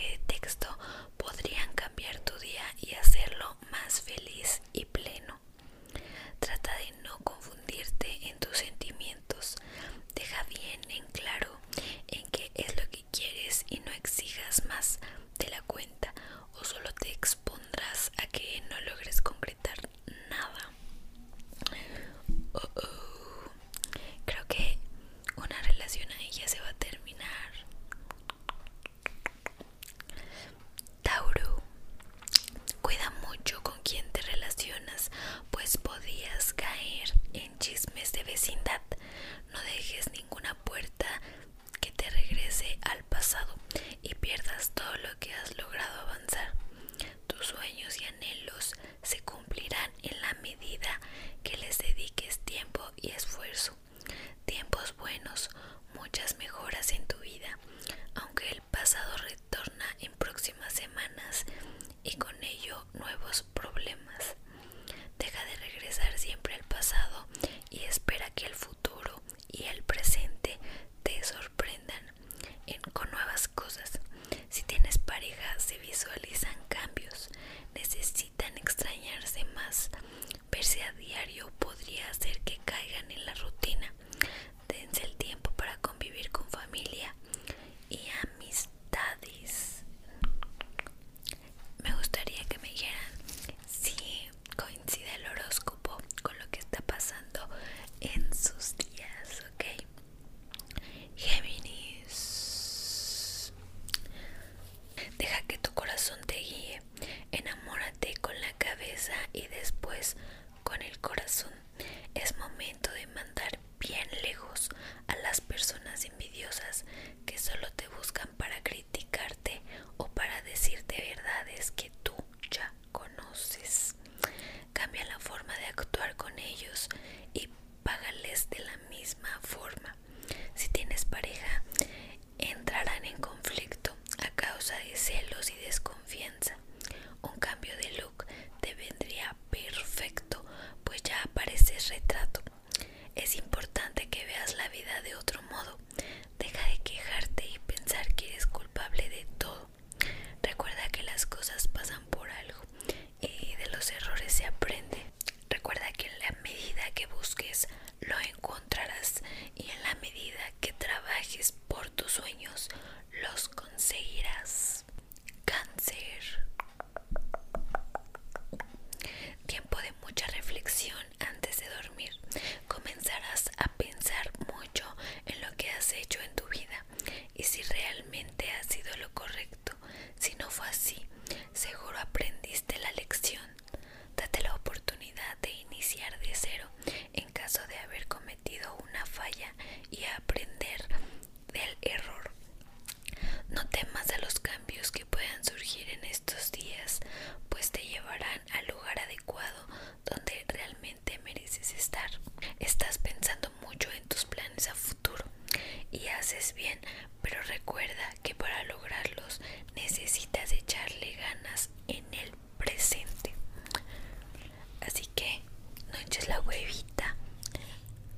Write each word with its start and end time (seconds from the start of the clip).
it 0.00 0.29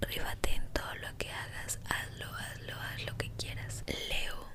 rífate 0.02 0.54
en 0.54 0.66
todo 0.72 0.94
lo 0.96 1.16
que 1.19 1.31
hagas, 1.31 1.78
hazlo, 1.88 2.26
hazlo, 2.34 2.75
haz 2.81 3.04
lo 3.06 3.16
que 3.16 3.31
quieras. 3.32 3.84
Leo, 3.87 4.49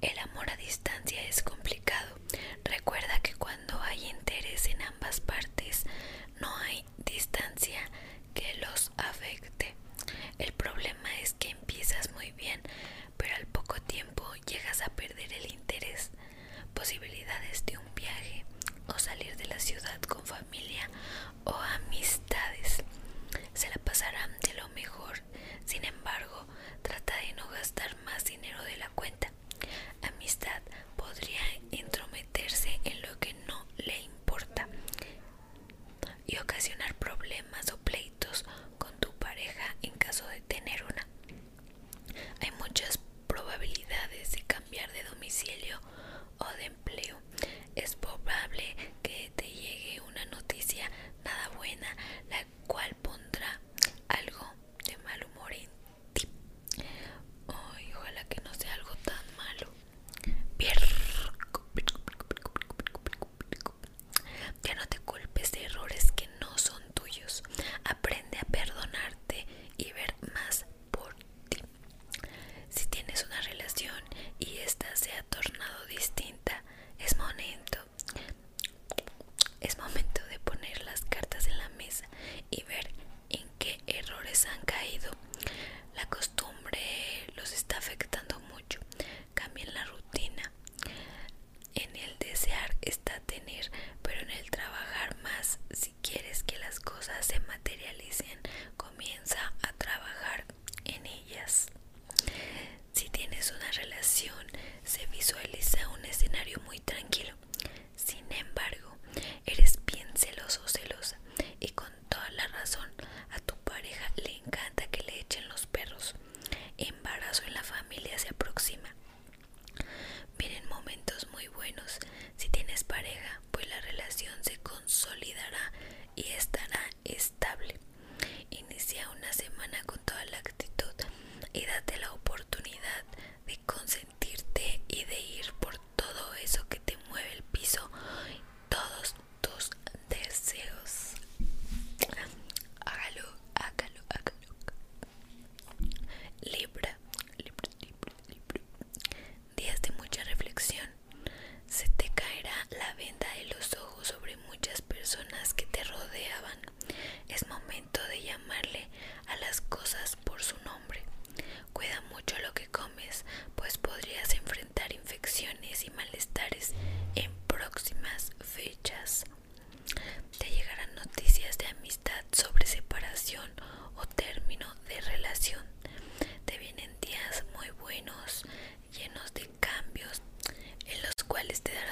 el 0.00 0.18
amor 0.18 0.50
a 0.50 0.56
distancia 0.56 1.22
es 1.28 1.42
complicado. 1.42 2.18
Recuerda 2.64 3.20
que 3.22 3.34
cuando 3.34 3.80
hay 3.82 4.06
interés 4.08 4.66
en 4.66 4.82
ambas 4.82 5.20
partes, 5.20 5.51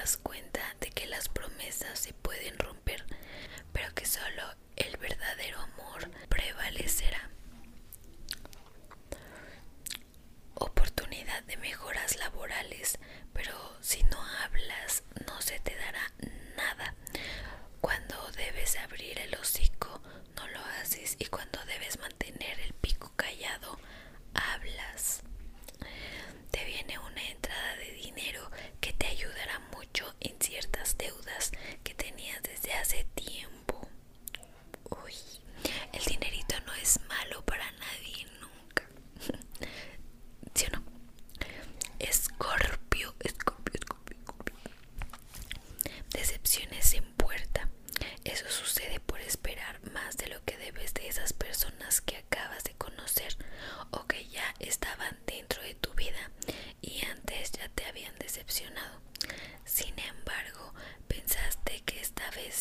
das 0.00 0.16
cuenta. 0.22 0.49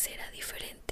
será 0.00 0.30
diferente. 0.30 0.89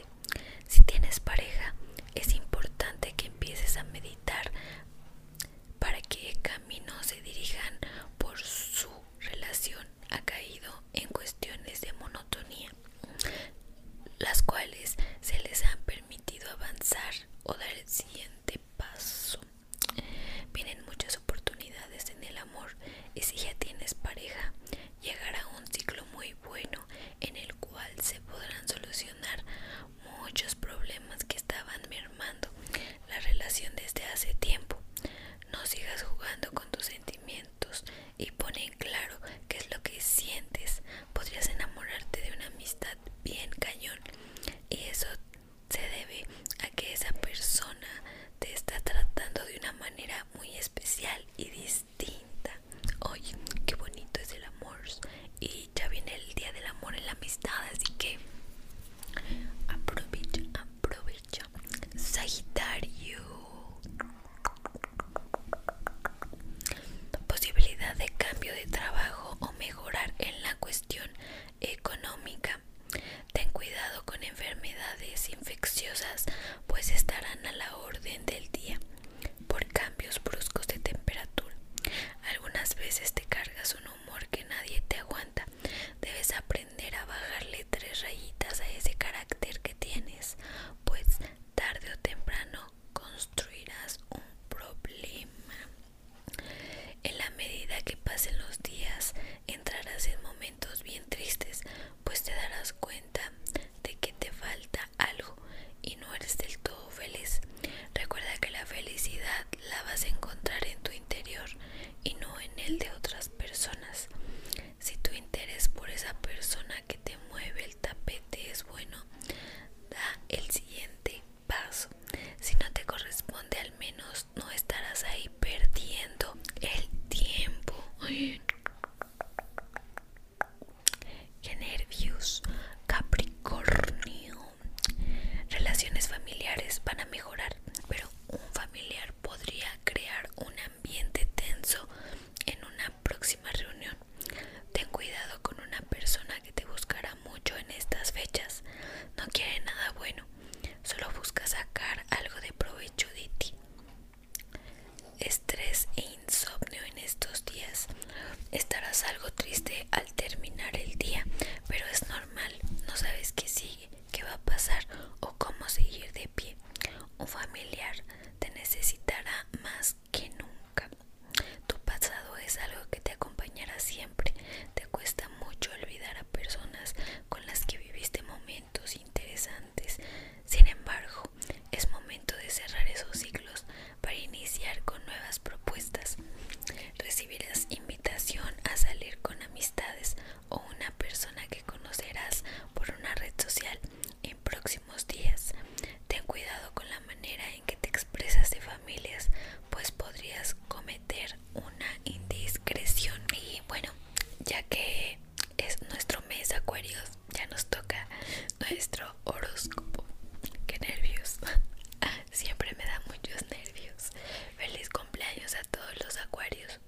los 216.05 216.17
acuarios. 216.19 216.81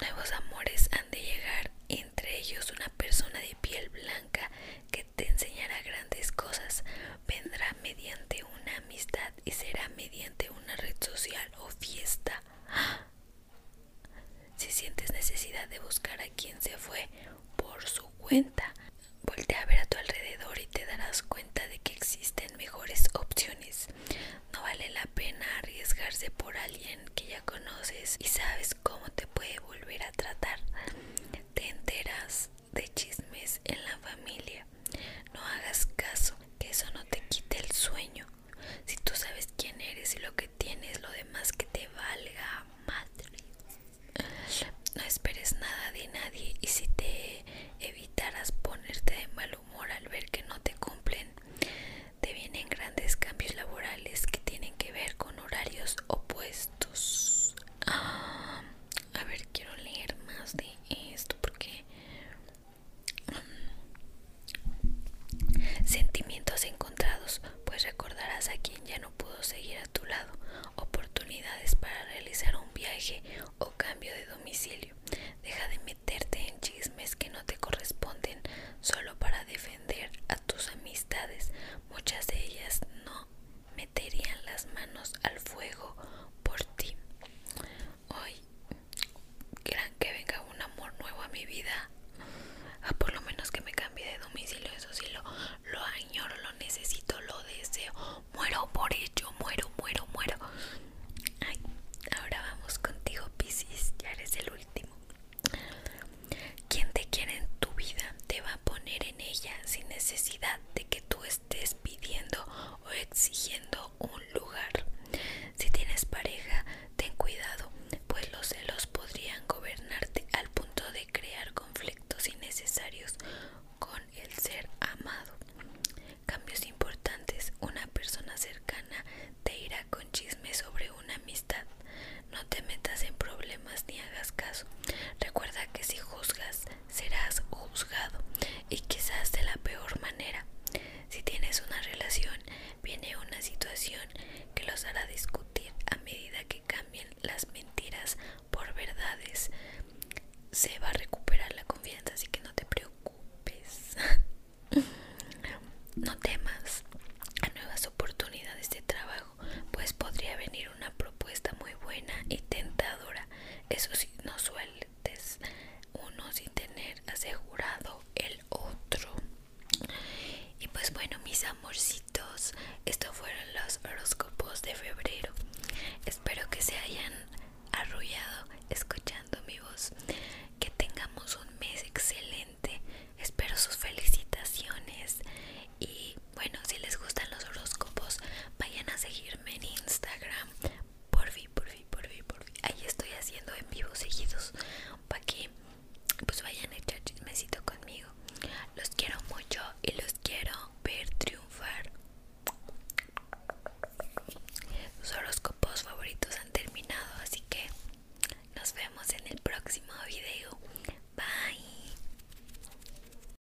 Nuevos 0.00 0.32
amores 0.32 0.88
han 0.92 1.10
de 1.10 1.20
llegar, 1.22 1.70
entre 1.88 2.38
ellos 2.38 2.70
una 2.70 2.88
persona 2.96 3.38
de 3.40 3.56
piel 3.60 3.88
blanca 3.90 4.50
que 4.90 5.04
te 5.04 5.28
enseñará 5.28 5.80
grandes 5.82 6.32
cosas. 6.32 6.84
Vendrá 7.26 7.74
mediante 7.82 8.44
una 8.44 8.76
amistad 8.78 9.32
y 9.44 9.52
será 9.52 9.88
mediante 9.90 10.50
una 10.50 10.76
red 10.76 10.96
social 11.00 11.50
o 11.58 11.68
fiesta. 11.70 12.42
Si 14.56 14.70
sientes 14.70 15.12
necesidad 15.12 15.68
de 15.68 15.78
buscar 15.80 16.20
a 16.20 16.28
quien 16.30 16.60
se 16.60 16.76
fue 16.78 17.08
por 17.56 17.86
su 17.88 18.08
cuenta, 18.18 18.72
por 26.46 26.56
alguien 26.58 27.00
que 27.16 27.26
ya 27.26 27.40
conoces 27.40 28.14
y 28.20 28.24
sabes 28.28 28.76
cómo 28.84 29.04
te 29.16 29.26
puede 29.26 29.58
volver 29.66 30.00
a 30.04 30.12
tratar. 30.12 30.60
Te 31.54 31.70
enteras 31.70 32.50
de 32.70 32.86
chismes 32.94 33.60
en 33.64 33.84
la 33.84 33.98
familia. 33.98 34.64
No 35.34 35.40
hagas 35.44 35.86
caso, 35.96 36.36
que 36.60 36.70
eso 36.70 36.86
no 36.94 37.04
te 37.06 37.20
quite 37.28 37.58
el 37.58 37.72
sueño. 37.72 38.15